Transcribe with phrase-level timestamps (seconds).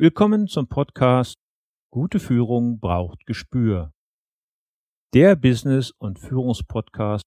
[0.00, 1.34] Willkommen zum Podcast
[1.90, 3.92] Gute Führung braucht Gespür.
[5.12, 7.24] Der Business- und Führungspodcast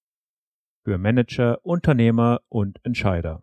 [0.82, 3.42] für Manager, Unternehmer und Entscheider.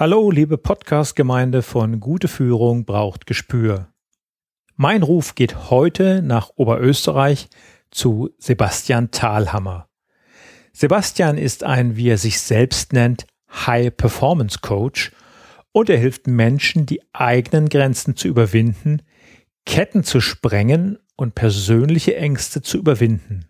[0.00, 3.92] Hallo, liebe Podcast-Gemeinde von Gute Führung braucht Gespür.
[4.76, 7.48] Mein Ruf geht heute nach Oberösterreich
[7.90, 9.88] zu Sebastian Thalhammer.
[10.72, 15.10] Sebastian ist ein, wie er sich selbst nennt, High Performance Coach
[15.72, 19.02] und er hilft Menschen, die eigenen Grenzen zu überwinden,
[19.66, 23.48] Ketten zu sprengen und persönliche Ängste zu überwinden.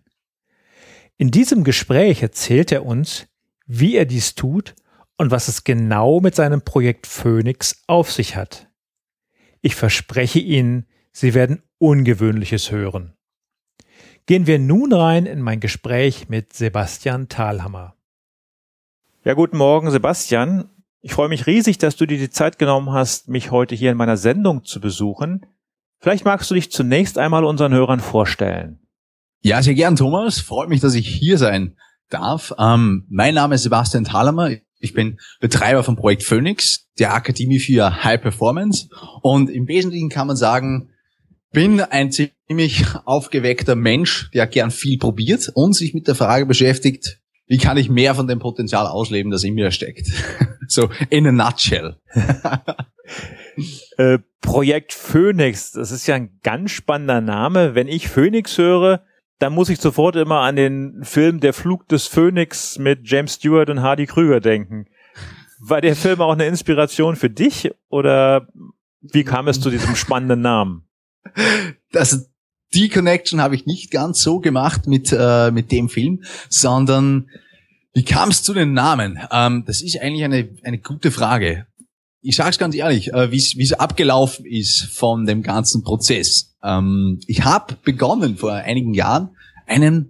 [1.15, 3.27] In diesem Gespräch erzählt er uns,
[3.67, 4.73] wie er dies tut
[5.19, 8.69] und was es genau mit seinem Projekt Phoenix auf sich hat.
[9.61, 13.13] Ich verspreche Ihnen, Sie werden Ungewöhnliches hören.
[14.27, 17.97] Gehen wir nun rein in mein Gespräch mit Sebastian Thalhammer.
[19.25, 20.69] Ja, guten Morgen, Sebastian.
[21.01, 23.97] Ich freue mich riesig, dass du dir die Zeit genommen hast, mich heute hier in
[23.97, 25.45] meiner Sendung zu besuchen.
[25.99, 28.87] Vielleicht magst du dich zunächst einmal unseren Hörern vorstellen.
[29.41, 30.39] Ja, sehr gern, Thomas.
[30.39, 31.75] Freut mich, dass ich hier sein
[32.07, 32.53] darf.
[32.57, 34.51] Ähm, mein Name ist Sebastian Thalhammer.
[34.79, 38.89] Ich bin Betreiber vom Projekt Phoenix, der Akademie für High Performance.
[39.21, 40.89] Und im Wesentlichen kann man sagen,
[41.51, 47.19] bin ein ziemlich aufgeweckter Mensch, der gern viel probiert und sich mit der Frage beschäftigt,
[47.47, 50.07] wie kann ich mehr von dem Potenzial ausleben, das in mir steckt.
[50.67, 51.97] so in a nutshell.
[53.97, 57.75] äh, Projekt Phoenix, das ist ja ein ganz spannender Name.
[57.75, 59.03] Wenn ich Phoenix höre,
[59.39, 63.69] da muss ich sofort immer an den Film Der Flug des Phönix mit James Stewart
[63.69, 64.85] und Hardy Krüger denken.
[65.59, 68.47] War der Film auch eine Inspiration für dich oder
[69.01, 70.83] wie kam es zu diesem spannenden Namen?
[71.91, 72.29] Das,
[72.73, 77.29] die Connection habe ich nicht ganz so gemacht mit, äh, mit dem Film, sondern
[77.93, 79.19] wie kam es zu den Namen?
[79.31, 81.65] Ähm, das ist eigentlich eine, eine gute Frage.
[82.21, 86.48] Ich sage es ganz ehrlich, äh, wie es abgelaufen ist von dem ganzen Prozess.
[86.63, 90.09] Ähm, ich habe begonnen vor einigen Jahren einen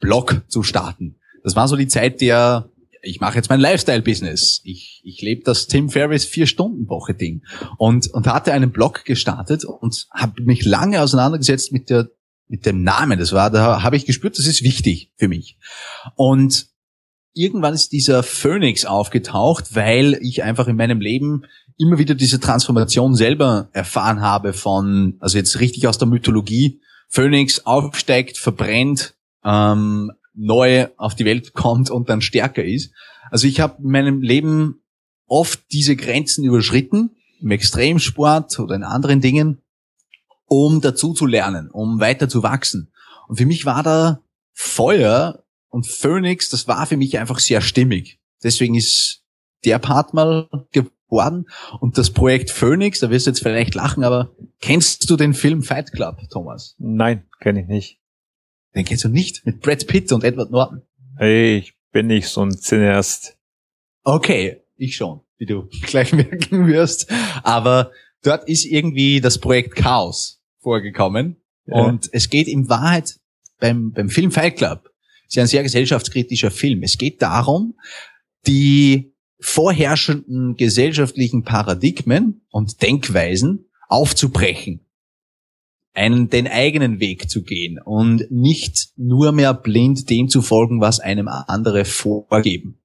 [0.00, 1.16] Blog zu starten.
[1.42, 2.70] Das war so die Zeit der,
[3.02, 4.60] ich mache jetzt mein Lifestyle-Business.
[4.64, 7.42] Ich, ich lebe das Tim Ferriss Vier-Stunden-Woche-Ding.
[7.78, 12.10] Und, und hatte einen Blog gestartet und habe mich lange auseinandergesetzt mit der
[12.50, 13.18] mit dem Namen.
[13.18, 15.56] Das war, da habe ich gespürt, das ist wichtig für mich.
[16.16, 16.66] Und
[17.32, 21.44] irgendwann ist dieser Phoenix aufgetaucht, weil ich einfach in meinem Leben
[21.80, 27.66] immer wieder diese Transformation selber erfahren habe von, also jetzt richtig aus der Mythologie, Phoenix
[27.66, 29.14] aufsteigt, verbrennt,
[29.44, 32.92] ähm, neu auf die Welt kommt und dann stärker ist.
[33.30, 34.82] Also ich habe in meinem Leben
[35.26, 39.62] oft diese Grenzen überschritten, im Extremsport oder in anderen Dingen,
[40.46, 42.92] um dazu zu lernen, um weiter zu wachsen.
[43.28, 44.20] Und für mich war da
[44.52, 48.20] Feuer und Phoenix, das war für mich einfach sehr stimmig.
[48.42, 49.22] Deswegen ist
[49.64, 50.48] der Part mal
[51.10, 51.48] worden.
[51.80, 55.62] Und das Projekt Phoenix, da wirst du jetzt vielleicht lachen, aber kennst du den Film
[55.62, 56.74] Fight Club, Thomas?
[56.78, 58.00] Nein, kenne ich nicht.
[58.74, 59.44] Den kennst du nicht?
[59.44, 60.82] Mit Brad Pitt und Edward Norton.
[61.16, 63.36] Hey, ich bin nicht so ein Cineast.
[64.04, 67.10] Okay, ich schon, wie du gleich merken wirst.
[67.42, 67.90] Aber
[68.22, 71.36] dort ist irgendwie das Projekt Chaos vorgekommen.
[71.66, 71.82] Ja.
[71.82, 73.18] Und es geht in Wahrheit
[73.58, 74.90] beim, beim Film Fight Club,
[75.26, 76.82] ist ja ein sehr gesellschaftskritischer Film.
[76.82, 77.76] Es geht darum,
[78.46, 79.09] die
[79.40, 84.80] vorherrschenden gesellschaftlichen Paradigmen und Denkweisen aufzubrechen,
[85.94, 91.00] einen den eigenen Weg zu gehen und nicht nur mehr blind dem zu folgen, was
[91.00, 92.78] einem andere vorgeben.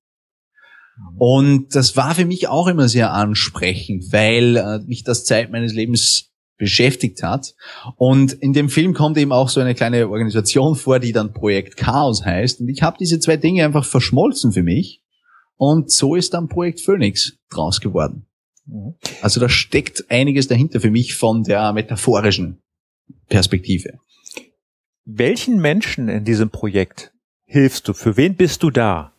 [1.17, 5.73] Und das war für mich auch immer sehr ansprechend, weil äh, mich das Zeit meines
[5.73, 7.53] Lebens beschäftigt hat.
[7.97, 11.75] Und in dem Film kommt eben auch so eine kleine Organisation vor, die dann Projekt
[11.75, 12.61] Chaos heißt.
[12.61, 15.01] Und ich habe diese zwei Dinge einfach verschmolzen für mich
[15.57, 18.25] und so ist dann Projekt Phoenix draus geworden.
[18.65, 18.95] Mhm.
[19.21, 22.59] Also da steckt einiges dahinter für mich von der metaphorischen
[23.29, 23.99] Perspektive.
[25.05, 27.11] Welchen Menschen in diesem Projekt
[27.45, 27.93] hilfst du?
[27.93, 29.11] Für wen bist du da?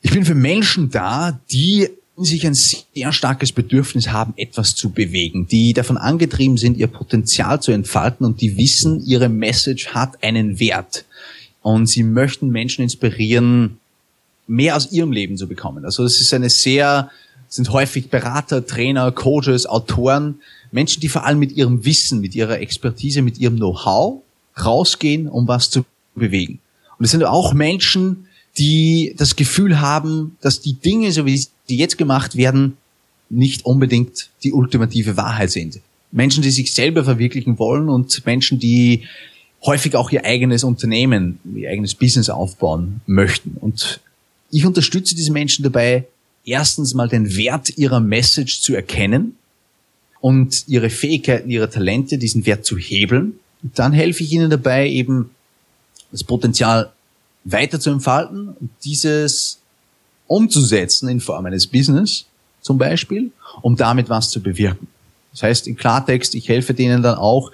[0.00, 5.46] Ich bin für Menschen da, die sich ein sehr starkes Bedürfnis haben, etwas zu bewegen,
[5.48, 10.58] die davon angetrieben sind, ihr Potenzial zu entfalten und die wissen, ihre Message hat einen
[10.58, 11.04] Wert.
[11.60, 13.78] Und sie möchten Menschen inspirieren,
[14.46, 15.84] mehr aus ihrem Leben zu bekommen.
[15.84, 17.10] Also das ist eine sehr,
[17.48, 20.40] sind häufig Berater, Trainer, Coaches, Autoren,
[20.70, 24.22] Menschen, die vor allem mit ihrem Wissen, mit ihrer Expertise, mit ihrem Know-how
[24.62, 25.84] rausgehen, um was zu
[26.14, 26.60] bewegen.
[26.98, 28.26] Und es sind auch Menschen,
[28.58, 32.76] die das Gefühl haben, dass die Dinge, so wie sie jetzt gemacht werden,
[33.28, 35.80] nicht unbedingt die ultimative Wahrheit sind.
[36.12, 39.02] Menschen, die sich selber verwirklichen wollen und Menschen, die
[39.64, 43.56] häufig auch ihr eigenes Unternehmen, ihr eigenes Business aufbauen möchten.
[43.60, 44.00] Und
[44.50, 46.06] ich unterstütze diese Menschen dabei,
[46.44, 49.36] erstens mal den Wert ihrer Message zu erkennen
[50.20, 53.38] und ihre Fähigkeiten, ihre Talente, diesen Wert zu hebeln.
[53.62, 55.30] Und dann helfe ich ihnen dabei, eben
[56.12, 56.92] das Potenzial
[57.44, 59.58] weiter zu entfalten und dieses
[60.26, 62.26] umzusetzen in Form eines Business
[62.60, 63.30] zum Beispiel,
[63.62, 64.88] um damit was zu bewirken.
[65.32, 67.52] Das heißt, in Klartext, ich helfe denen dann auch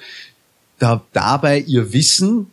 [0.78, 2.46] da, dabei, ihr Wissen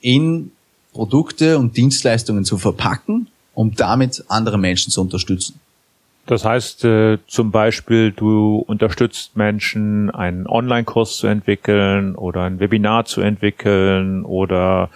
[0.00, 0.50] in
[0.92, 5.60] Produkte und Dienstleistungen zu verpacken, um damit andere Menschen zu unterstützen.
[6.26, 13.06] Das heißt äh, zum Beispiel, du unterstützt Menschen, einen Online-Kurs zu entwickeln oder ein Webinar
[13.06, 14.88] zu entwickeln oder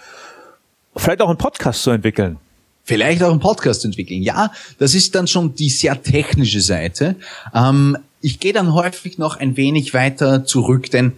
[0.95, 2.37] vielleicht auch einen Podcast zu entwickeln.
[2.85, 4.23] Vielleicht auch einen Podcast zu entwickeln.
[4.23, 7.17] Ja, das ist dann schon die sehr technische Seite.
[7.53, 11.11] Ähm, ich gehe dann häufig noch ein wenig weiter zurück, denn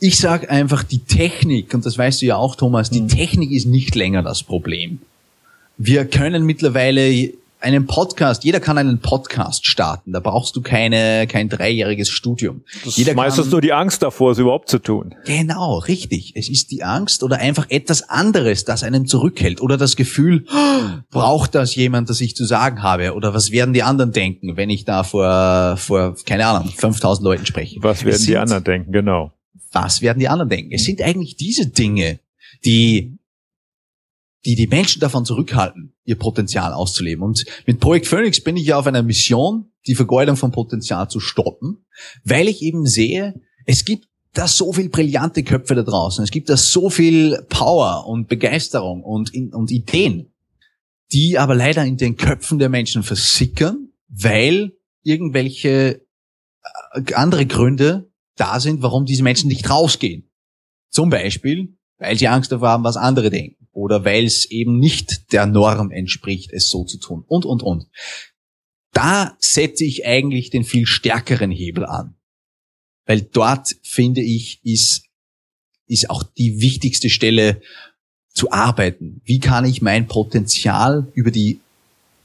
[0.00, 3.08] ich sage einfach, die Technik, und das weißt du ja auch, Thomas, die mhm.
[3.08, 5.00] Technik ist nicht länger das Problem.
[5.80, 10.12] Wir können mittlerweile einen Podcast, jeder kann einen Podcast starten.
[10.12, 12.64] Da brauchst du keine, kein dreijähriges Studium.
[12.84, 15.14] Das jeder ist meistens kann, nur die Angst davor, es überhaupt zu tun.
[15.24, 16.32] Genau, richtig.
[16.34, 19.60] Es ist die Angst oder einfach etwas anderes, das einem zurückhält.
[19.60, 20.46] Oder das Gefühl,
[21.12, 23.14] braucht das jemand, das ich zu sagen habe?
[23.14, 27.46] Oder was werden die anderen denken, wenn ich da vor, vor keine Ahnung, 5000 Leuten
[27.46, 27.76] spreche?
[27.82, 29.32] Was werden sind, die anderen denken, genau.
[29.70, 30.72] Was werden die anderen denken?
[30.72, 32.18] Es sind eigentlich diese Dinge,
[32.64, 33.17] die
[34.44, 37.24] die die Menschen davon zurückhalten, ihr Potenzial auszuleben.
[37.24, 41.20] Und mit Projekt Phoenix bin ich ja auf einer Mission, die Vergeudung von Potenzial zu
[41.20, 41.84] stoppen,
[42.24, 46.48] weil ich eben sehe, es gibt da so viel brillante Köpfe da draußen, es gibt
[46.48, 50.32] da so viel Power und Begeisterung und, und Ideen,
[51.12, 56.02] die aber leider in den Köpfen der Menschen versickern, weil irgendwelche
[56.92, 60.30] äh, andere Gründe da sind, warum diese Menschen nicht rausgehen.
[60.90, 65.32] Zum Beispiel, weil sie Angst davor haben, was andere denken oder weil es eben nicht
[65.32, 67.86] der Norm entspricht, es so zu tun und, und, und.
[68.92, 72.16] Da setze ich eigentlich den viel stärkeren Hebel an.
[73.06, 75.04] Weil dort, finde ich, ist,
[75.86, 77.62] ist auch die wichtigste Stelle
[78.34, 79.20] zu arbeiten.
[79.24, 81.60] Wie kann ich mein Potenzial über die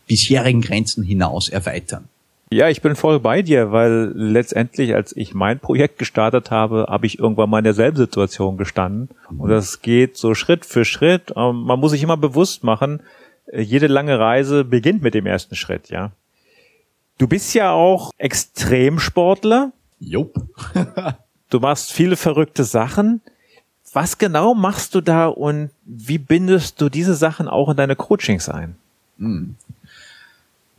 [0.07, 2.09] bisherigen Grenzen hinaus erweitern?
[2.53, 7.07] Ja, ich bin voll bei dir, weil letztendlich, als ich mein Projekt gestartet habe, habe
[7.07, 9.09] ich irgendwann mal in derselben Situation gestanden.
[9.39, 11.33] Und das geht so Schritt für Schritt.
[11.35, 13.01] Ähm, man muss sich immer bewusst machen,
[13.47, 16.11] äh, jede lange Reise beginnt mit dem ersten Schritt, ja.
[17.17, 19.71] Du bist ja auch Extremsportler.
[19.99, 20.35] Jupp.
[21.49, 23.21] du machst viele verrückte Sachen.
[23.93, 28.47] Was genau machst du da und wie bindest du diese Sachen auch in deine Coachings
[28.47, 28.75] ein?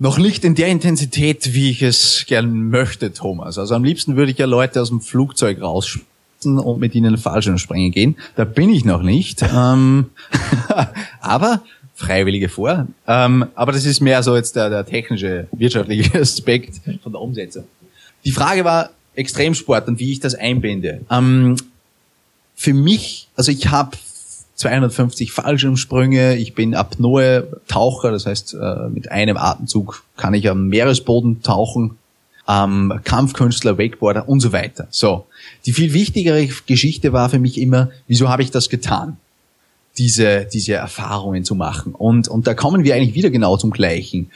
[0.04, 3.56] Noch nicht in der Intensität, wie ich es gern möchte, Thomas.
[3.56, 7.90] Also am liebsten würde ich ja Leute aus dem Flugzeug rausschmeißen und mit ihnen Fallschirmspringen
[7.90, 8.16] gehen.
[8.36, 9.42] Da bin ich noch nicht.
[9.42, 10.10] ähm,
[11.22, 11.62] aber
[11.94, 12.86] Freiwillige vor.
[13.06, 17.64] Ähm, aber das ist mehr so jetzt der, der technische, wirtschaftliche Aspekt von der Umsetzung.
[18.26, 21.00] Die Frage war Extremsport und wie ich das einbinde.
[21.10, 21.56] Ähm,
[22.54, 23.96] für mich, also ich habe
[24.56, 31.42] 250 Fallschirmsprünge, ich bin Apnoe-Taucher, das heißt, äh, mit einem Atemzug kann ich am Meeresboden
[31.42, 31.98] tauchen,
[32.46, 34.86] Kampfkünstler, Wakeboarder und so weiter.
[34.90, 35.26] So,
[35.64, 39.16] die viel wichtigere Geschichte war für mich immer, wieso habe ich das getan?
[39.96, 41.94] Diese, diese Erfahrungen zu machen.
[41.94, 44.30] Und, und da kommen wir eigentlich wieder genau zum Gleichen.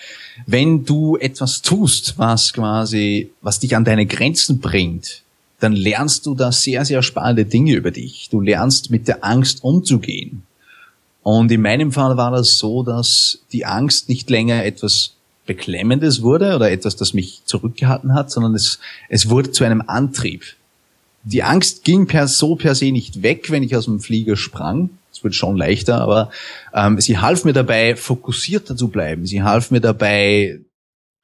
[0.47, 5.23] Wenn du etwas tust, was quasi, was dich an deine Grenzen bringt,
[5.61, 8.29] dann lernst du da sehr, sehr spannende Dinge über dich.
[8.31, 10.43] Du lernst mit der Angst umzugehen.
[11.23, 15.15] Und in meinem Fall war das so, dass die Angst nicht länger etwas
[15.47, 20.45] Beklemmendes wurde oder etwas, das mich zurückgehalten hat, sondern es, es wurde zu einem Antrieb.
[21.25, 24.91] Die Angst ging per so per se nicht weg, wenn ich aus dem Flieger sprang.
[25.13, 26.31] Es wird schon leichter, aber
[26.73, 29.27] ähm, sie half mir dabei, fokussierter zu bleiben.
[29.27, 30.61] Sie half mir dabei,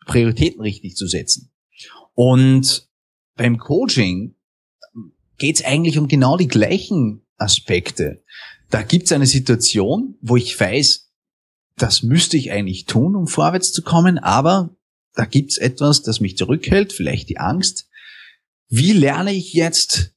[0.07, 1.51] Prioritäten richtig zu setzen.
[2.15, 2.87] Und
[3.37, 4.35] beim Coaching
[5.39, 8.23] geht es eigentlich um genau die gleichen Aspekte.
[8.71, 11.11] Da gibt es eine Situation, wo ich weiß,
[11.77, 14.77] das müsste ich eigentlich tun, um vorwärts zu kommen, aber
[15.15, 17.89] da gibt's etwas, das mich zurückhält, vielleicht die Angst.
[18.69, 20.13] Wie lerne ich jetzt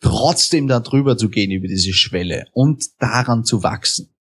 [0.00, 4.14] trotzdem darüber zu gehen, über diese Schwelle und daran zu wachsen?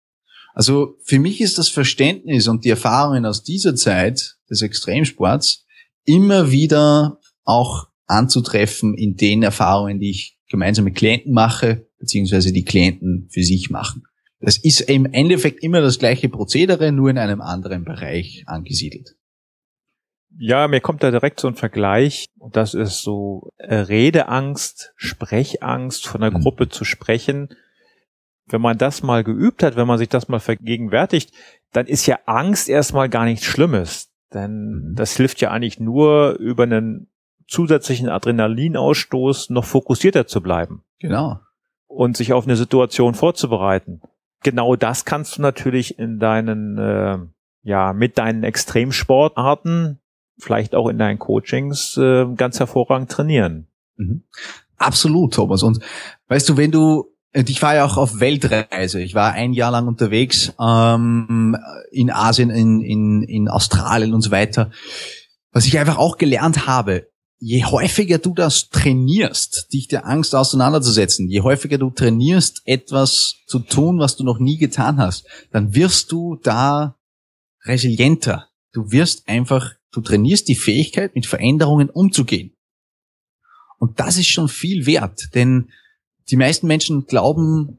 [0.55, 5.65] Also für mich ist das Verständnis und die Erfahrungen aus dieser Zeit des Extremsports
[6.05, 12.65] immer wieder auch anzutreffen in den Erfahrungen, die ich gemeinsam mit Klienten mache, beziehungsweise die
[12.65, 14.05] Klienten für sich machen.
[14.41, 19.17] Das ist im Endeffekt immer das gleiche Prozedere, nur in einem anderen Bereich angesiedelt.
[20.39, 22.27] Ja, mir kommt da direkt so ein Vergleich.
[22.51, 26.41] Das ist so äh, Redeangst, Sprechangst, von der mhm.
[26.41, 27.51] Gruppe zu sprechen.
[28.47, 31.33] Wenn man das mal geübt hat, wenn man sich das mal vergegenwärtigt,
[31.73, 34.11] dann ist ja Angst erstmal gar nichts Schlimmes.
[34.33, 34.95] Denn mhm.
[34.97, 37.12] das hilft ja eigentlich nur über einen
[37.53, 40.83] zusätzlichen Adrenalinausstoß noch fokussierter zu bleiben.
[40.99, 41.39] Genau.
[41.87, 44.01] Und sich auf eine Situation vorzubereiten.
[44.43, 47.19] Genau das kannst du natürlich in deinen, äh,
[47.63, 50.01] ja, mit deinen Extremsportarten,
[50.39, 53.69] vielleicht auch in deinen Coachings, äh, ganz hervorragend trainieren.
[53.97, 54.25] Mhm.
[54.79, 55.63] Absolut, Thomas.
[55.63, 55.81] Und
[56.29, 59.01] weißt du, wenn du ich war ja auch auf Weltreise.
[59.01, 61.57] Ich war ein Jahr lang unterwegs ähm,
[61.91, 64.71] in Asien, in, in, in Australien und so weiter.
[65.51, 67.07] Was ich einfach auch gelernt habe,
[67.45, 73.59] je häufiger du das trainierst, dich der Angst auseinanderzusetzen, je häufiger du trainierst, etwas zu
[73.59, 76.97] tun, was du noch nie getan hast, dann wirst du da
[77.65, 78.49] resilienter.
[78.73, 82.53] Du wirst einfach, du trainierst die Fähigkeit, mit Veränderungen umzugehen.
[83.81, 85.69] Und das ist schon viel wert, denn
[86.31, 87.79] die meisten Menschen glauben,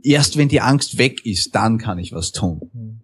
[0.00, 3.02] erst wenn die Angst weg ist, dann kann ich was tun.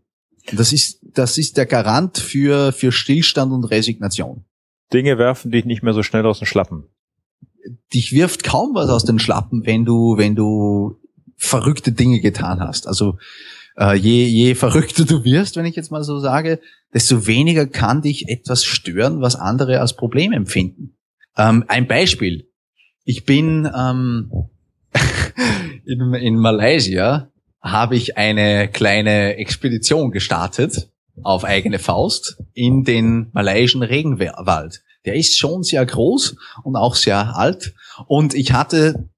[0.52, 4.44] Das ist, das ist der Garant für, für Stillstand und Resignation.
[4.92, 6.84] Dinge werfen dich nicht mehr so schnell aus den Schlappen.
[7.92, 11.00] Dich wirft kaum was aus den Schlappen, wenn du, wenn du
[11.36, 12.86] verrückte Dinge getan hast.
[12.86, 13.18] Also
[13.76, 16.60] äh, je, je verrückter du wirst, wenn ich jetzt mal so sage,
[16.92, 20.96] desto weniger kann dich etwas stören, was andere als Problem empfinden.
[21.36, 22.48] Ähm, ein Beispiel.
[23.04, 24.30] Ich bin ähm,
[25.84, 27.30] in, in Malaysia
[27.60, 30.90] habe ich eine kleine Expedition gestartet
[31.22, 34.82] auf eigene Faust in den malaiischen Regenwald.
[35.04, 37.74] Der ist schon sehr groß und auch sehr alt.
[38.06, 39.08] Und ich hatte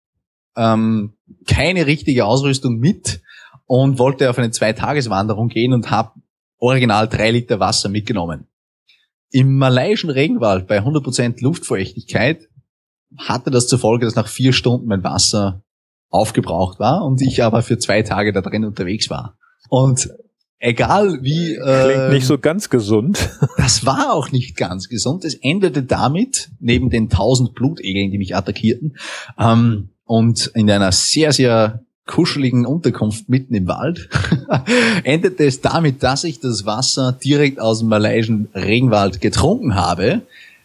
[0.57, 1.15] ähm,
[1.47, 3.21] keine richtige Ausrüstung mit
[3.67, 6.13] und wollte auf eine Zweitageswanderung gehen und habe
[6.59, 8.47] original drei Liter Wasser mitgenommen.
[9.31, 12.49] Im malaiischen Regenwald bei 100% Luftfeuchtigkeit
[13.17, 15.63] hatte das zur Folge, dass nach vier Stunden mein Wasser
[16.09, 19.39] aufgebraucht war und ich aber für zwei Tage da drin unterwegs war.
[19.69, 20.11] Und
[20.61, 21.57] egal wie.
[21.57, 23.31] Äh, Klingt nicht so ganz gesund.
[23.57, 25.25] das war auch nicht ganz gesund.
[25.25, 28.97] Es endete damit, neben den tausend Blutegeln, die mich attackierten,
[29.39, 34.09] ähm, und in einer sehr, sehr kuscheligen Unterkunft mitten im Wald,
[35.05, 40.23] endete es damit, dass ich das Wasser direkt aus dem malaiischen Regenwald getrunken habe.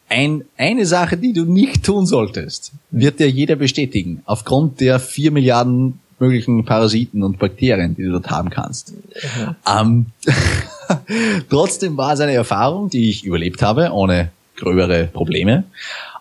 [0.09, 5.31] Ein, eine Sache, die du nicht tun solltest, wird dir jeder bestätigen, aufgrund der vier
[5.31, 8.93] Milliarden möglichen Parasiten und Bakterien, die du dort haben kannst.
[8.93, 9.55] Mhm.
[9.67, 10.05] Ähm,
[11.49, 15.65] trotzdem war es eine Erfahrung, die ich überlebt habe, ohne gröbere Probleme.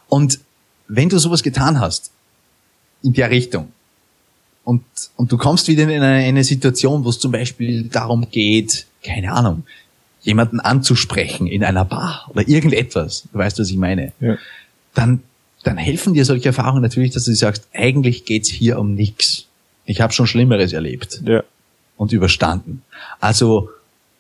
[0.09, 0.41] Und
[0.89, 2.11] wenn du sowas getan hast,
[3.03, 3.69] in der Richtung,
[4.65, 4.83] und,
[5.17, 9.33] und du kommst wieder in eine, eine Situation, wo es zum Beispiel darum geht, keine
[9.33, 9.65] Ahnung,
[10.23, 14.39] jemanden anzusprechen in einer Bar oder irgendetwas, du weißt, was ich meine, ja.
[14.95, 15.21] dann,
[15.63, 19.47] dann helfen dir solche Erfahrungen natürlich, dass du sagst, eigentlich geht's hier um nichts.
[19.85, 21.43] Ich habe schon Schlimmeres erlebt ja.
[21.97, 22.83] und überstanden.
[23.21, 23.71] Also,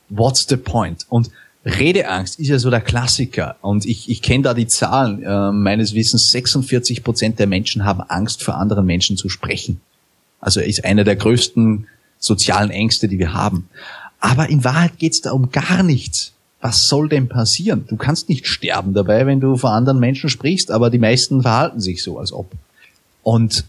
[0.08, 1.06] what's the point?
[1.08, 1.30] Und
[1.64, 3.56] Redeangst ist ja so der Klassiker.
[3.62, 5.22] Und ich, ich kenne da die Zahlen.
[5.22, 9.80] Äh, meines Wissens 46 Prozent der Menschen haben Angst, vor anderen Menschen zu sprechen.
[10.40, 11.86] Also ist einer der größten
[12.18, 13.68] sozialen Ängste, die wir haben.
[14.20, 16.32] Aber in Wahrheit geht's da um gar nichts.
[16.60, 17.84] Was soll denn passieren?
[17.88, 21.80] Du kannst nicht sterben dabei, wenn du vor anderen Menschen sprichst, aber die meisten verhalten
[21.80, 22.52] sich so, als ob.
[23.22, 23.64] Und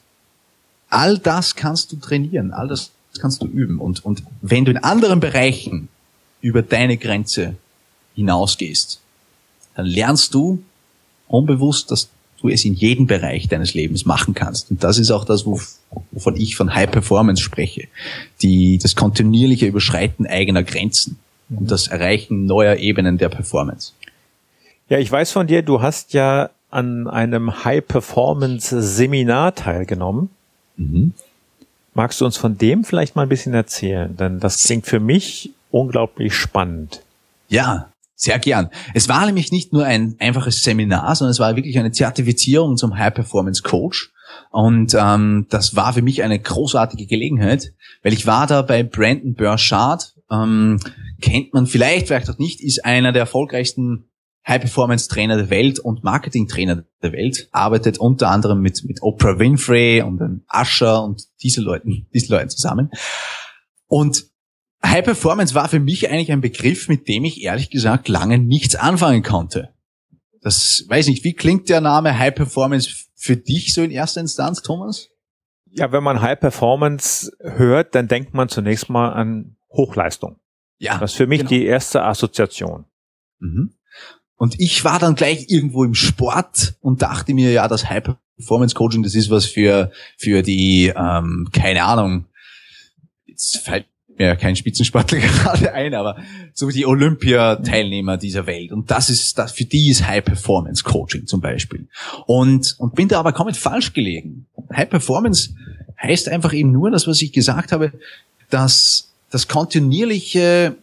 [0.90, 3.80] all das kannst du trainieren, all das kannst du üben.
[3.80, 5.90] Und, und wenn du in anderen Bereichen
[6.42, 7.56] über deine Grenze
[8.16, 9.02] hinausgehst,
[9.76, 10.64] dann lernst du
[11.28, 12.10] unbewusst, dass
[12.42, 14.70] du es in jedem Bereich deines Lebens machen kannst.
[14.72, 17.88] Und das ist auch das, wovon ich von High Performance spreche.
[18.42, 21.18] Die, das kontinuierliche Überschreiten eigener Grenzen
[21.50, 21.68] und mhm.
[21.68, 23.94] das Erreichen neuer Ebenen der Performance.
[24.90, 30.30] Ja, ich weiß von dir, du hast ja an einem High Performance Seminar teilgenommen.
[30.78, 31.14] Mhm.
[31.94, 34.16] Magst du uns von dem vielleicht mal ein bisschen erzählen?
[34.16, 37.02] Denn das klingt für mich unglaublich spannend.
[37.48, 38.70] Ja, sehr gern.
[38.94, 42.98] Es war nämlich nicht nur ein einfaches Seminar, sondern es war wirklich eine Zertifizierung zum
[42.98, 44.12] High Performance Coach.
[44.52, 49.34] Und ähm, das war für mich eine großartige Gelegenheit, weil ich war da bei Brandon
[49.34, 50.80] Burchard ähm,
[51.22, 54.06] kennt man vielleicht, vielleicht auch nicht, ist einer der erfolgreichsten
[54.48, 60.44] High-Performance-Trainer der Welt und Marketing-Trainer der Welt, arbeitet unter anderem mit, mit Oprah Winfrey und
[60.54, 62.92] Usher und diese Leuten, diesen Leuten zusammen.
[63.88, 64.26] Und
[64.86, 68.76] High Performance war für mich eigentlich ein Begriff, mit dem ich ehrlich gesagt lange nichts
[68.76, 69.74] anfangen konnte.
[70.42, 74.62] Das weiß nicht, wie klingt der Name High Performance für dich so in erster Instanz,
[74.62, 75.10] Thomas?
[75.72, 80.40] Ja, wenn man High Performance hört, dann denkt man zunächst mal an Hochleistung.
[80.78, 81.00] Ja.
[81.00, 81.50] Das ist für mich genau.
[81.50, 82.86] die erste Assoziation.
[83.40, 83.74] Mhm.
[84.38, 88.04] Und ich war dann gleich irgendwo im Sport und dachte mir, ja, das High
[88.38, 92.26] Performance Coaching, das ist was für, für die, ähm, keine Ahnung,
[93.26, 93.86] jetzt fällt
[94.18, 96.18] mir kein Spitzensportler gerade ein, aber
[96.54, 98.72] so wie die Olympiateilnehmer dieser Welt.
[98.72, 101.88] Und das ist, das, für die ist High Performance Coaching zum Beispiel.
[102.26, 104.48] Und, und bin da aber komplett falsch gelegen.
[104.74, 105.54] High Performance
[106.02, 107.94] heißt einfach eben nur das, was ich gesagt habe,
[108.50, 110.78] dass das kontinuierliche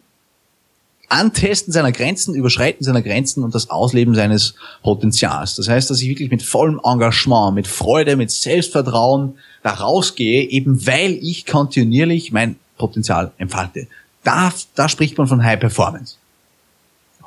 [1.13, 5.55] Antesten seiner Grenzen, Überschreiten seiner Grenzen und das Ausleben seines Potenzials.
[5.55, 10.87] Das heißt, dass ich wirklich mit vollem Engagement, mit Freude, mit Selbstvertrauen da rausgehe, eben
[10.87, 13.87] weil ich kontinuierlich mein Potenzial entfalte.
[14.23, 16.15] Da, da spricht man von High Performance.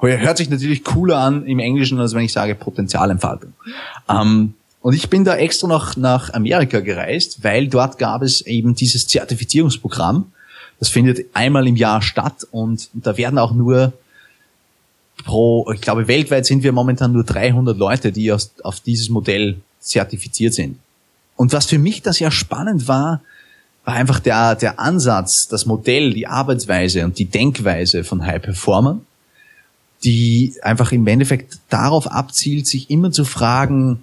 [0.00, 3.52] Hört sich natürlich cooler an im Englischen, als wenn ich sage Potenzialentfaltung.
[4.08, 8.74] Ähm, und ich bin da extra noch nach Amerika gereist, weil dort gab es eben
[8.74, 10.32] dieses Zertifizierungsprogramm.
[10.78, 13.92] Das findet einmal im Jahr statt und da werden auch nur
[15.24, 19.56] pro, ich glaube weltweit sind wir momentan nur 300 Leute, die aus, auf dieses Modell
[19.80, 20.78] zertifiziert sind.
[21.36, 23.22] Und was für mich das ja spannend war,
[23.84, 29.00] war einfach der, der Ansatz, das Modell, die Arbeitsweise und die Denkweise von High Performer,
[30.02, 34.00] die einfach im Endeffekt darauf abzielt, sich immer zu fragen,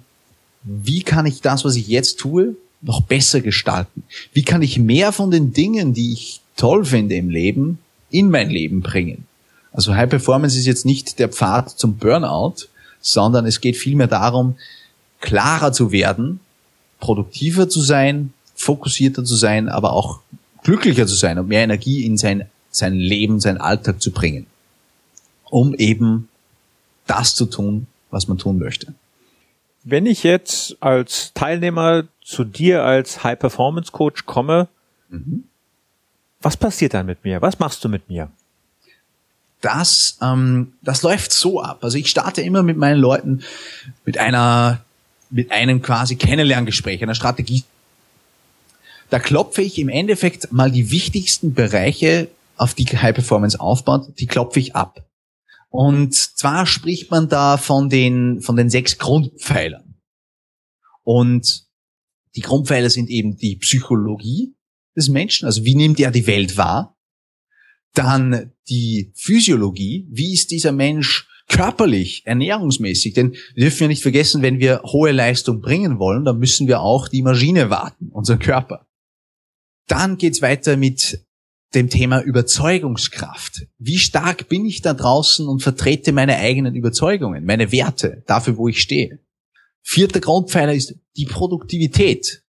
[0.63, 4.03] wie kann ich das, was ich jetzt tue, noch besser gestalten?
[4.34, 7.79] Wie kann ich mehr von den Dingen, die ich toll finde im Leben,
[8.10, 9.25] in mein Leben bringen?
[9.72, 12.67] Also High Performance ist jetzt nicht der Pfad zum Burnout,
[13.01, 14.55] sondern es geht vielmehr darum,
[15.20, 16.39] klarer zu werden,
[17.00, 20.20] produktiver zu sein, fokussierter zu sein, aber auch
[20.63, 24.46] glücklicher zu sein und mehr Energie in sein, sein Leben, sein Alltag zu bringen,
[25.50, 26.29] um eben
[27.07, 28.94] das zu tun, was man tun möchte.
[29.83, 34.70] Wenn ich jetzt als Teilnehmer zu dir als High Performance Coach komme,
[35.09, 35.44] mhm.
[36.44, 37.42] Was passiert dann mit mir?
[37.42, 38.29] Was machst du mit mir?
[39.62, 41.84] Das, ähm, das läuft so ab.
[41.84, 43.44] Also ich starte immer mit meinen Leuten
[44.06, 44.84] mit einer,
[45.29, 47.64] mit einem quasi Kennenlerngespräch, einer Strategie
[49.14, 54.25] da klopfe ich im Endeffekt mal die wichtigsten Bereiche, auf die High Performance aufbaut, die
[54.25, 55.08] klopfe ich ab.
[55.70, 60.00] Und zwar spricht man da von den, von den sechs Grundpfeilern.
[61.03, 61.68] Und
[62.36, 64.56] die Grundpfeiler sind eben die Psychologie
[64.96, 66.98] des Menschen, also wie nimmt er die Welt wahr?
[67.94, 73.14] Dann die Physiologie, wie ist dieser Mensch körperlich, ernährungsmäßig?
[73.14, 76.82] Denn wir dürfen ja nicht vergessen, wenn wir hohe Leistung bringen wollen, dann müssen wir
[76.82, 78.88] auch die Maschine warten, unseren Körper.
[79.88, 81.25] Dann geht's weiter mit
[81.75, 83.68] dem Thema Überzeugungskraft.
[83.77, 88.68] Wie stark bin ich da draußen und vertrete meine eigenen Überzeugungen, meine Werte, dafür, wo
[88.68, 89.20] ich stehe.
[89.82, 92.43] Vierter Grundpfeiler ist die Produktivität.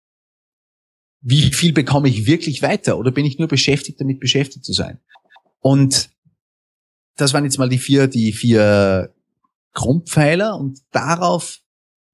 [1.26, 2.98] Wie viel bekomme ich wirklich weiter?
[2.98, 5.00] Oder bin ich nur beschäftigt, damit beschäftigt zu sein?
[5.60, 6.10] Und
[7.16, 9.14] das waren jetzt mal die vier, die vier
[9.72, 10.58] Grundpfeiler.
[10.58, 11.60] Und darauf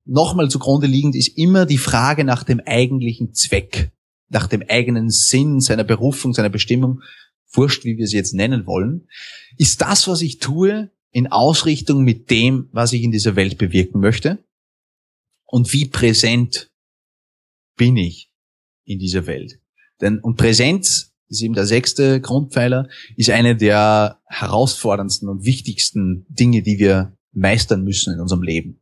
[0.04, 3.90] nochmal zugrunde liegend ist immer die Frage nach dem eigentlichen Zweck
[4.30, 7.02] nach dem eigenen Sinn, seiner Berufung, seiner Bestimmung,
[7.52, 9.08] wurscht, wie wir sie jetzt nennen wollen,
[9.58, 14.00] ist das, was ich tue, in Ausrichtung mit dem, was ich in dieser Welt bewirken
[14.00, 14.38] möchte?
[15.44, 16.70] Und wie präsent
[17.76, 18.29] bin ich
[18.84, 19.60] in dieser Welt?
[20.00, 26.62] Denn, und Präsenz ist eben der sechste Grundpfeiler, ist eine der herausforderndsten und wichtigsten Dinge,
[26.62, 28.80] die wir meistern müssen in unserem Leben.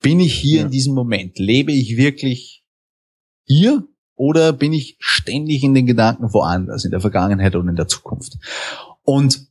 [0.00, 0.64] Bin ich hier ja.
[0.64, 1.38] in diesem Moment?
[1.38, 2.64] Lebe ich wirklich
[3.44, 7.88] hier oder bin ich ständig in den Gedanken woanders, in der Vergangenheit und in der
[7.88, 8.36] Zukunft?
[9.02, 9.46] Und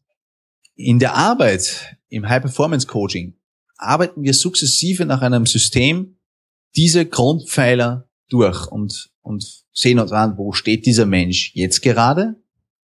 [0.76, 3.38] in der Arbeit, im High Performance Coaching,
[3.78, 6.18] arbeiten wir sukzessive nach einem System
[6.76, 12.36] diese Grundpfeiler durch und, und sehen uns an, wo steht dieser Mensch jetzt gerade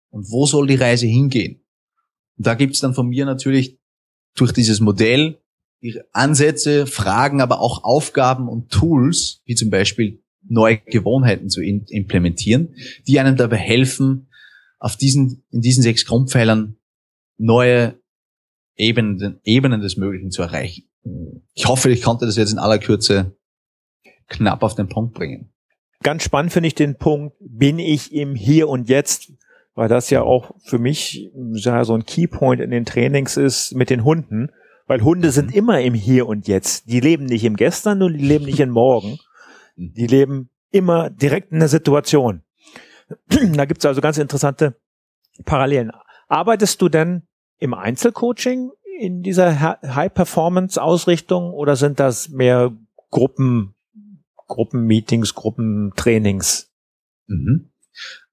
[0.09, 1.63] und wo soll die Reise hingehen.
[2.37, 3.79] Und da gibt's dann von mir natürlich
[4.35, 5.39] durch dieses Modell
[6.11, 13.19] Ansätze, Fragen, aber auch Aufgaben und Tools, wie zum Beispiel neue Gewohnheiten zu implementieren, die
[13.19, 14.29] einem dabei helfen,
[14.79, 16.77] auf diesen, in diesen sechs Grundpfeilern
[17.37, 17.99] neue
[18.75, 20.89] Ebenen, Ebenen des Möglichen zu erreichen.
[21.53, 23.37] Ich hoffe, ich konnte das jetzt in aller Kürze
[24.27, 25.53] knapp auf den Punkt bringen.
[26.03, 29.31] Ganz spannend finde ich den Punkt, bin ich im Hier und Jetzt
[29.75, 33.89] weil das ja auch für mich ja, so ein Keypoint in den Trainings ist mit
[33.89, 34.51] den Hunden,
[34.85, 35.57] weil Hunde sind mhm.
[35.57, 36.89] immer im Hier und Jetzt.
[36.89, 39.17] Die leben nicht im Gestern und die leben nicht im Morgen.
[39.75, 39.93] Mhm.
[39.93, 42.43] Die leben immer direkt in der Situation.
[43.27, 44.75] da gibt's also ganz interessante
[45.45, 45.91] Parallelen.
[46.27, 47.23] Arbeitest du denn
[47.59, 52.71] im Einzelcoaching in dieser High-Performance-Ausrichtung oder sind das mehr
[53.09, 53.73] Gruppen,
[54.47, 56.69] Gruppenmeetings, Gruppentrainings?
[57.27, 57.71] Mhm.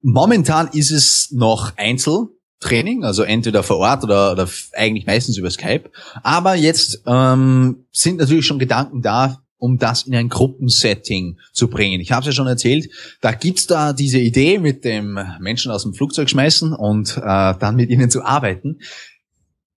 [0.02, 5.90] Momentan ist es noch Einzeltraining, also entweder vor Ort oder, oder eigentlich meistens über Skype.
[6.22, 12.00] Aber jetzt ähm, sind natürlich schon Gedanken da, um das in ein Gruppensetting zu bringen.
[12.00, 12.88] Ich habe es ja schon erzählt,
[13.20, 17.76] da gibt's da diese Idee mit dem Menschen aus dem Flugzeug schmeißen und äh, dann
[17.76, 18.78] mit ihnen zu arbeiten.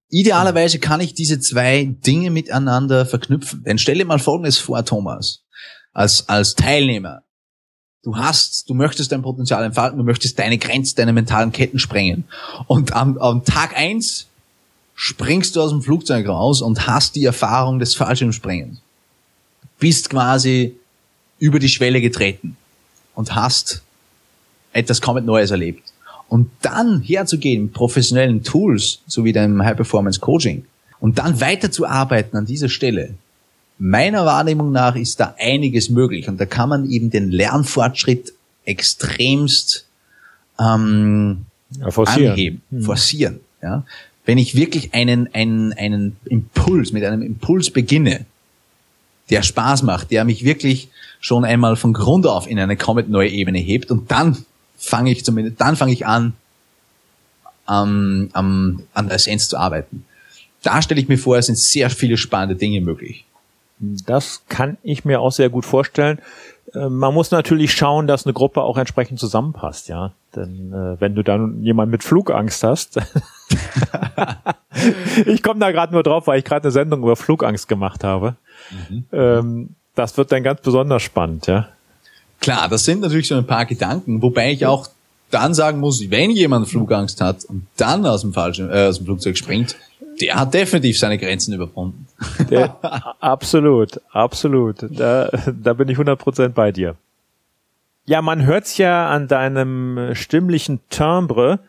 [0.10, 3.63] Idealerweise kann ich diese zwei Dinge miteinander verknüpfen.
[3.63, 5.42] Denn stell dir mal Folgendes vor, Thomas,
[5.93, 7.23] als, als Teilnehmer.
[8.03, 12.25] Du hast, du möchtest dein Potenzial entfalten, du möchtest deine Grenzen, deine mentalen Ketten sprengen.
[12.67, 14.27] Und am, am Tag eins
[14.95, 18.79] springst du aus dem Flugzeug raus und hast die Erfahrung des Fallschirmspringens.
[19.79, 20.75] Bist quasi
[21.39, 22.58] über die Schwelle getreten
[23.15, 23.84] und hast
[24.73, 25.93] etwas komplett Neues erlebt.
[26.27, 30.65] Und dann herzugehen mit professionellen Tools, so wie dem High Performance Coaching,
[30.99, 33.15] und dann weiterzuarbeiten an dieser Stelle,
[33.77, 36.27] meiner Wahrnehmung nach ist da einiges möglich.
[36.27, 38.33] Und da kann man eben den Lernfortschritt
[38.65, 39.88] extremst
[40.59, 41.45] ähm,
[41.79, 42.31] ja, forcieren.
[42.31, 42.81] anheben, hm.
[42.83, 43.39] forcieren.
[43.62, 43.83] Ja?
[44.25, 48.25] Wenn ich wirklich einen, einen, einen Impuls, mit einem Impuls beginne,
[49.29, 53.29] der Spaß macht, der mich wirklich schon einmal von Grund auf in eine komplett neue
[53.29, 54.45] Ebene hebt und dann
[54.77, 56.33] fange ich zumindest, dann fange ich an,
[57.69, 60.05] ähm, ähm, an der Essenz zu arbeiten.
[60.62, 63.25] Da stelle ich mir vor, es sind sehr viele spannende Dinge möglich.
[64.06, 66.19] Das kann ich mir auch sehr gut vorstellen.
[66.74, 70.13] Äh, man muss natürlich schauen, dass eine Gruppe auch entsprechend zusammenpasst, ja.
[70.36, 72.98] Denn äh, wenn du dann jemand mit Flugangst hast,
[75.26, 78.36] ich komme da gerade nur drauf, weil ich gerade eine Sendung über Flugangst gemacht habe.
[78.89, 79.04] Mhm.
[79.12, 81.69] Ähm, das wird dann ganz besonders spannend, ja.
[82.39, 84.88] Klar, das sind natürlich so ein paar Gedanken, wobei ich auch
[85.30, 89.06] dann sagen muss, wenn jemand Flugangst hat und dann aus dem, falschen, äh, aus dem
[89.06, 89.76] Flugzeug springt,
[90.21, 92.08] der hat definitiv seine Grenzen überwunden.
[92.49, 92.78] Der,
[93.21, 94.86] absolut, absolut.
[94.89, 95.30] Da,
[95.62, 96.95] da bin ich 100% bei dir.
[98.06, 101.60] Ja, man hört's ja an deinem stimmlichen Timbre.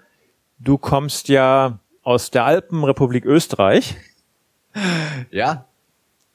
[0.59, 3.97] Du kommst ja aus der Alpenrepublik Österreich.
[5.31, 5.65] Ja,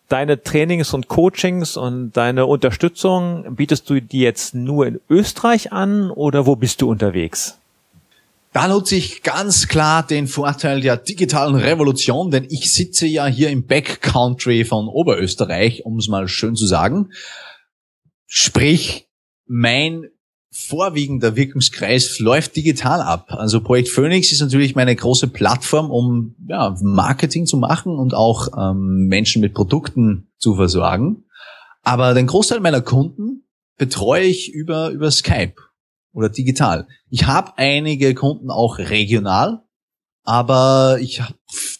[0.10, 6.12] deine Trainings und Coachings und deine Unterstützung, bietest du die jetzt nur in Österreich an
[6.12, 7.59] oder wo bist du unterwegs?
[8.52, 13.52] Da nutze ich ganz klar den Vorteil der digitalen Revolution, denn ich sitze ja hier
[13.52, 17.12] im Backcountry von Oberösterreich, um es mal schön zu sagen.
[18.26, 19.08] Sprich,
[19.46, 20.08] mein
[20.52, 23.28] vorwiegender Wirkungskreis läuft digital ab.
[23.30, 28.48] Also Projekt Phoenix ist natürlich meine große Plattform, um ja, Marketing zu machen und auch
[28.58, 31.26] ähm, Menschen mit Produkten zu versorgen.
[31.84, 33.44] Aber den Großteil meiner Kunden
[33.78, 35.54] betreue ich über, über Skype
[36.14, 36.88] oder digital.
[37.10, 39.64] Ich habe einige Kunden auch regional,
[40.24, 41.22] aber ich,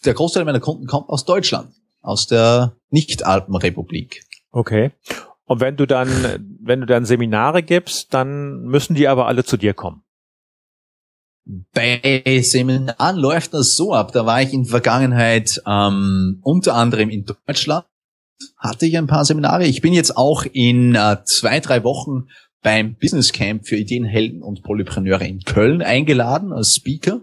[0.04, 4.24] der Großteil meiner Kunden kommt aus Deutschland, aus der Nicht-Alpenrepublik.
[4.50, 4.92] Okay.
[5.44, 6.08] Und wenn du dann,
[6.60, 10.02] wenn du dann Seminare gibst, dann müssen die aber alle zu dir kommen.
[11.72, 14.12] Bei Seminaren läuft das so ab.
[14.12, 17.84] Da war ich in der Vergangenheit ähm, unter anderem in Deutschland,
[18.56, 19.66] hatte ich ein paar Seminare.
[19.66, 22.28] Ich bin jetzt auch in äh, zwei, drei Wochen
[22.62, 27.20] beim Business Camp für Ideenhelden und Polypreneure in Köln eingeladen als Speaker.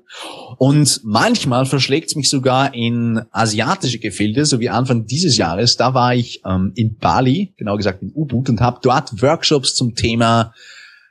[0.57, 5.77] Und manchmal verschlägt es mich sogar in asiatische Gefilde, so wie Anfang dieses Jahres.
[5.77, 9.93] Da war ich ähm, in Bali, genau gesagt in Ubud, und habe dort Workshops zum
[9.93, 10.53] Thema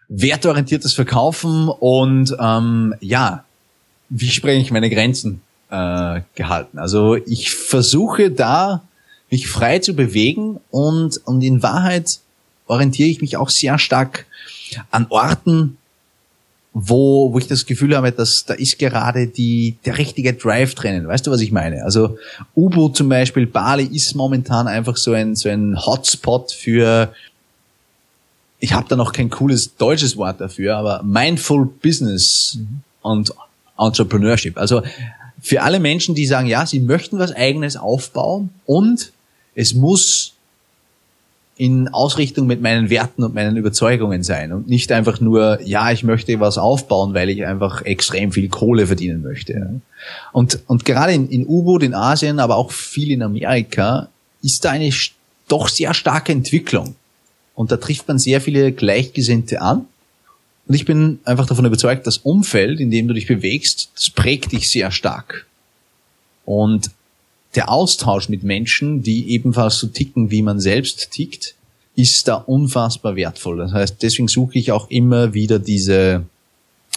[0.09, 3.45] wertorientiertes Verkaufen und ähm, ja,
[4.09, 6.79] wie spreche ich meine Grenzen äh, gehalten.
[6.79, 8.83] Also ich versuche da
[9.31, 12.21] mich frei zu bewegen und, und in Wahrheit
[12.67, 14.27] orientiere ich mich auch sehr stark
[14.91, 15.79] an Orten,
[16.79, 21.09] wo, wo ich das Gefühl habe, dass da ist gerade die, der richtige Drive drinnen.
[21.09, 21.83] Weißt du, was ich meine?
[21.85, 22.19] Also
[22.55, 27.15] U-Boot zum Beispiel, Bali ist momentan einfach so ein, so ein Hotspot für,
[28.59, 32.81] ich habe da noch kein cooles deutsches Wort dafür, aber Mindful Business mhm.
[33.01, 33.33] und
[33.79, 34.59] Entrepreneurship.
[34.59, 34.83] Also
[35.41, 39.13] für alle Menschen, die sagen, ja, sie möchten was eigenes aufbauen und
[39.55, 40.36] es muss
[41.57, 46.05] in Ausrichtung mit meinen Werten und meinen Überzeugungen sein und nicht einfach nur, ja, ich
[46.05, 49.81] möchte was aufbauen, weil ich einfach extrem viel Kohle verdienen möchte.
[50.33, 54.09] Und, und gerade in, in U-Boot, in Asien, aber auch viel in Amerika,
[54.43, 54.91] ist da eine
[55.49, 56.95] doch sehr starke Entwicklung.
[57.55, 59.87] Und da trifft man sehr viele Gleichgesinnte an.
[60.69, 64.53] Und ich bin einfach davon überzeugt, das Umfeld, in dem du dich bewegst, das prägt
[64.53, 65.47] dich sehr stark.
[66.45, 66.91] Und
[67.57, 71.55] der Austausch mit Menschen, die ebenfalls so ticken, wie man selbst tickt,
[71.95, 73.57] ist da unfassbar wertvoll.
[73.57, 76.25] Das heißt, deswegen suche ich auch immer wieder diese,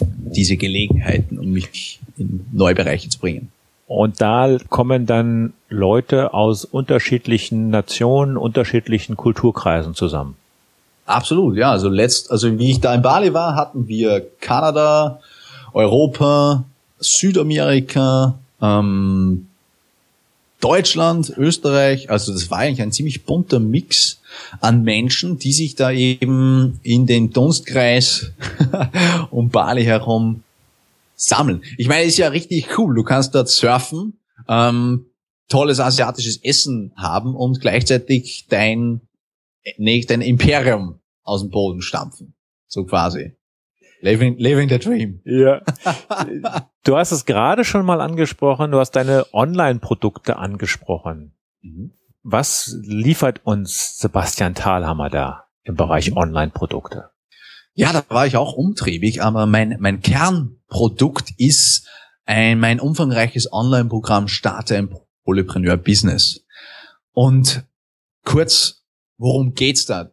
[0.00, 3.50] diese Gelegenheiten, um mich in neue Bereiche zu bringen.
[3.86, 10.36] Und da kommen dann Leute aus unterschiedlichen Nationen, unterschiedlichen Kulturkreisen zusammen.
[11.06, 11.72] Absolut, ja.
[11.72, 15.18] Also letzt, also wie ich da in Bali war, hatten wir Kanada,
[15.72, 16.64] Europa,
[17.00, 19.48] Südamerika, ähm,
[20.60, 22.10] Deutschland, Österreich.
[22.10, 24.20] Also das war eigentlich ein ziemlich bunter Mix
[24.60, 28.32] an Menschen, die sich da eben in den Dunstkreis
[29.30, 30.42] um Bali herum
[31.16, 31.62] sammeln.
[31.76, 32.94] Ich meine, ist ja richtig cool.
[32.94, 34.18] Du kannst dort surfen,
[34.48, 35.06] ähm,
[35.48, 39.00] tolles asiatisches Essen haben und gleichzeitig dein,
[39.76, 42.34] nee, dein Imperium aus dem Boden stampfen.
[42.68, 43.32] So quasi.
[44.00, 45.20] Living, living the dream.
[45.24, 45.62] Ja.
[46.82, 48.70] Du hast es gerade schon mal angesprochen.
[48.70, 51.34] Du hast deine Online-Produkte angesprochen.
[51.60, 51.92] Mhm.
[52.22, 57.10] Was liefert uns Sebastian Thalhammer da im Bereich Online-Produkte?
[57.74, 61.86] Ja, da war ich auch umtriebig, aber mein, mein Kernprodukt ist
[62.24, 66.44] ein, mein umfangreiches Online-Programm Starte ein Polypreneur Business.
[67.12, 67.64] Und
[68.24, 68.84] kurz,
[69.18, 70.12] worum geht's da?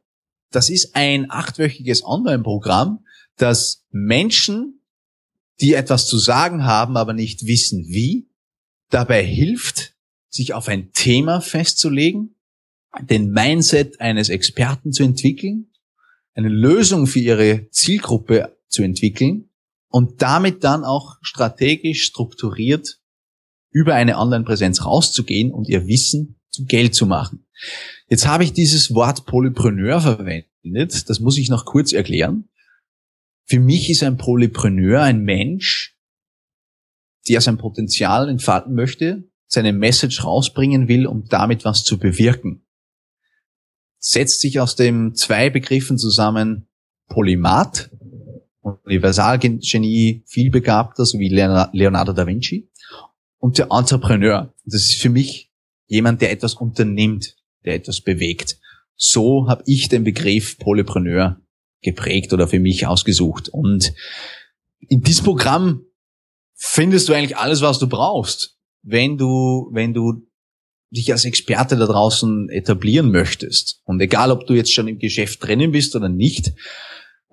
[0.52, 3.06] Das ist ein achtwöchiges Online-Programm,
[3.38, 4.82] das Menschen,
[5.60, 8.30] die etwas zu sagen haben, aber nicht wissen wie,
[8.90, 9.96] dabei hilft,
[10.30, 12.36] sich auf ein Thema festzulegen,
[13.02, 15.72] den Mindset eines Experten zu entwickeln,
[16.34, 19.50] eine Lösung für ihre Zielgruppe zu entwickeln
[19.90, 23.00] und damit dann auch strategisch strukturiert
[23.72, 27.46] über eine Online-Präsenz rauszugehen und ihr Wissen zu Geld zu machen.
[28.08, 31.10] Jetzt habe ich dieses Wort Polypreneur verwendet.
[31.10, 32.50] Das muss ich noch kurz erklären.
[33.50, 35.98] Für mich ist ein Polypreneur ein Mensch,
[37.30, 42.66] der sein Potenzial entfalten möchte, seine Message rausbringen will, um damit was zu bewirken.
[44.00, 46.68] Setzt sich aus den zwei Begriffen zusammen
[47.08, 47.90] Polymath,
[48.62, 52.70] Universalgenie, vielbegabter, so wie Leonardo da Vinci,
[53.38, 54.54] und der Entrepreneur.
[54.66, 55.54] Das ist für mich
[55.86, 58.60] jemand, der etwas unternimmt, der etwas bewegt.
[58.98, 61.40] So habe ich den Begriff Polypreneur
[61.82, 63.50] geprägt oder für mich ausgesucht.
[63.50, 63.94] Und
[64.80, 65.82] in diesem Programm
[66.56, 70.28] findest du eigentlich alles, was du brauchst, wenn du, wenn du
[70.90, 73.82] dich als Experte da draußen etablieren möchtest.
[73.86, 76.54] Und egal, ob du jetzt schon im Geschäft drinnen bist oder nicht,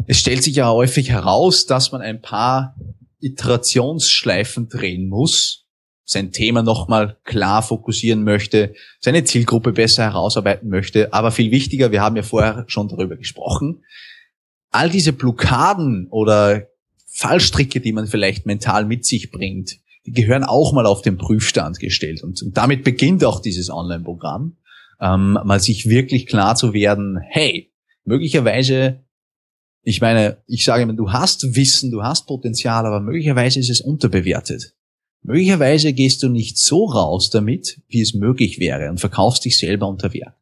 [0.06, 2.76] es stellt sich ja häufig heraus, dass man ein paar
[3.20, 5.66] Iterationsschleifen drehen muss,
[6.04, 11.12] sein Thema nochmal klar fokussieren möchte, seine Zielgruppe besser herausarbeiten möchte.
[11.14, 13.84] Aber viel wichtiger, wir haben ja vorher schon darüber gesprochen,
[14.74, 16.68] all diese Blockaden oder
[17.06, 21.78] Fallstricke, die man vielleicht mental mit sich bringt, die gehören auch mal auf den Prüfstand
[21.78, 22.22] gestellt.
[22.24, 24.56] Und, und damit beginnt auch dieses Online-Programm,
[25.00, 27.70] ähm, mal sich wirklich klar zu werden, hey,
[28.04, 29.00] möglicherweise,
[29.82, 33.80] ich meine, ich sage immer, du hast Wissen, du hast Potenzial, aber möglicherweise ist es
[33.80, 34.74] unterbewertet.
[35.22, 39.86] Möglicherweise gehst du nicht so raus damit, wie es möglich wäre und verkaufst dich selber
[39.86, 40.34] unter Wert.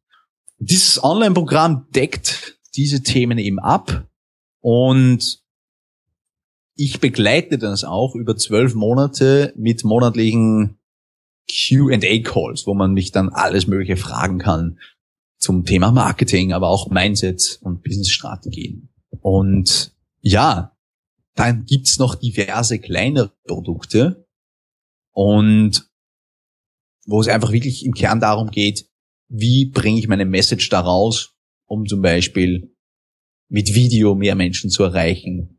[0.59, 4.07] Dieses Online-Programm deckt diese Themen eben ab
[4.63, 5.43] und
[6.75, 10.79] ich begleite das auch über zwölf Monate mit monatlichen
[11.51, 14.79] Q&A-Calls, wo man mich dann alles Mögliche fragen kann
[15.39, 18.89] zum Thema Marketing, aber auch Mindset und Business-Strategien.
[19.21, 20.75] Und ja,
[21.35, 24.23] dann gibt's noch diverse kleinere Produkte,
[25.13, 25.87] und
[27.07, 28.89] wo es einfach wirklich im Kern darum geht,
[29.29, 31.35] wie bringe ich meine Message da raus,
[31.67, 32.72] um zum Beispiel
[33.53, 35.59] mit Video mehr Menschen zu erreichen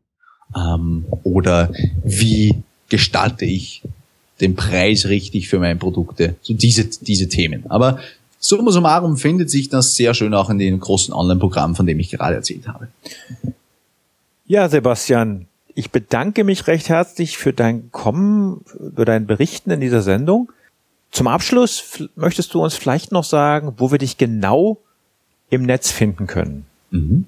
[0.54, 3.82] ähm, oder wie gestalte ich
[4.40, 7.70] den Preis richtig für meine Produkte, so diese, diese Themen.
[7.70, 8.00] Aber
[8.40, 12.10] summa summarum findet sich das sehr schön auch in den großen Online-Programmen, von dem ich
[12.10, 12.88] gerade erzählt habe.
[14.46, 18.64] Ja, Sebastian, ich bedanke mich recht herzlich für dein Kommen,
[18.96, 20.50] für dein Berichten in dieser Sendung.
[21.12, 24.78] Zum Abschluss möchtest du uns vielleicht noch sagen, wo wir dich genau
[25.48, 26.66] im Netz finden können.
[26.90, 27.26] Mhm.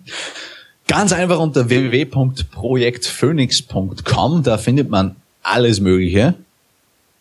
[0.88, 6.34] Ganz einfach unter www.projektphoenix.com, da findet man alles Mögliche.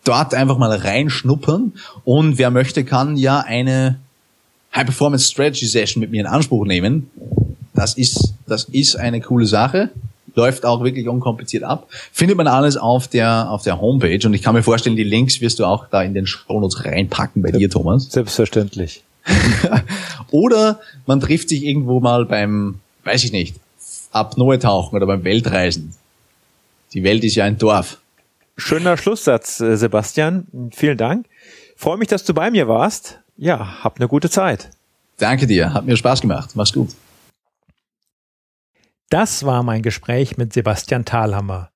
[0.04, 1.72] Dort einfach mal reinschnuppern
[2.04, 3.98] und wer möchte, kann ja eine
[4.74, 7.10] High Performance Strategy Session mit mir in Anspruch nehmen.
[7.74, 9.90] Das ist, das ist eine coole Sache
[10.36, 11.88] läuft auch wirklich unkompliziert ab.
[12.12, 15.40] Findet man alles auf der, auf der Homepage und ich kann mir vorstellen, die Links
[15.40, 18.12] wirst du auch da in den Shownotes reinpacken bei dir, Thomas.
[18.12, 19.02] Selbstverständlich.
[20.30, 22.76] Oder man trifft sich irgendwo mal beim,
[23.06, 23.56] weiß ich nicht,
[24.10, 25.94] Apnoe tauchen oder beim Weltreisen.
[26.92, 28.00] Die Welt ist ja ein Dorf.
[28.56, 30.70] Schöner Schlusssatz, äh, Sebastian.
[30.74, 31.26] Vielen Dank.
[31.76, 33.20] Freue mich, dass du bei mir warst.
[33.36, 34.70] Ja, hab eine gute Zeit.
[35.18, 36.50] Danke dir, hat mir Spaß gemacht.
[36.54, 36.90] Mach's gut.
[39.08, 41.70] Das war mein Gespräch mit Sebastian Thalhammer.